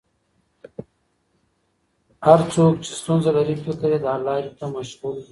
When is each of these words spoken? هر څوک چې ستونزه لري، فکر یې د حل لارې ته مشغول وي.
هر 2.27 2.39
څوک 2.53 2.73
چې 2.83 2.91
ستونزه 2.99 3.29
لري، 3.37 3.55
فکر 3.65 3.89
یې 3.93 3.99
د 4.01 4.05
حل 4.13 4.21
لارې 4.27 4.51
ته 4.59 4.65
مشغول 4.75 5.15
وي. 5.19 5.29